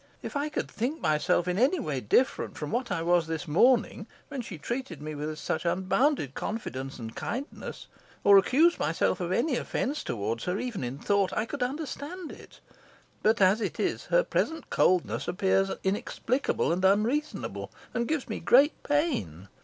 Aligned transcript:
If 0.23 0.35
I 0.35 0.49
could 0.49 0.67
think 0.67 0.99
myself 0.99 1.47
in 1.47 1.59
any 1.59 1.77
way 1.79 1.99
different 1.99 2.57
from 2.57 2.71
what 2.71 2.89
I 2.91 3.03
was 3.03 3.27
this 3.27 3.47
morning, 3.47 4.07
when 4.29 4.41
she 4.41 4.57
treated 4.57 4.99
me 4.99 5.13
with 5.13 5.37
such 5.37 5.63
unbounded 5.63 6.33
confidence 6.33 6.97
and 6.97 7.15
kindness, 7.15 7.85
or 8.23 8.39
accuse 8.39 8.79
myself 8.79 9.19
of 9.19 9.31
any 9.31 9.57
offence 9.57 10.03
towards 10.03 10.45
her, 10.45 10.57
even 10.57 10.83
in 10.83 10.97
thought, 10.97 11.31
I 11.37 11.45
could 11.45 11.61
understand 11.61 12.31
it; 12.31 12.61
but 13.21 13.39
as 13.41 13.61
it 13.61 13.79
is, 13.79 14.05
her 14.05 14.23
present 14.23 14.71
coldness 14.71 15.27
appears 15.27 15.69
inexplicable 15.83 16.71
and 16.73 16.83
unreasonable, 16.83 17.71
and 17.93 18.07
gives 18.07 18.27
me 18.27 18.39
great 18.39 18.81
pain. 18.81 19.49